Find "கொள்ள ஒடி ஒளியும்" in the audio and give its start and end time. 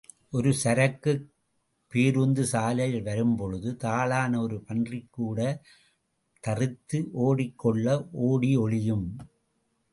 7.55-9.07